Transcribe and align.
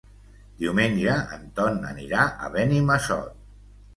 Diumenge 0.61 1.17
en 1.35 1.43
Ton 1.59 1.77
anirà 1.91 2.25
a 2.47 2.51
Benimassot. 2.57 3.39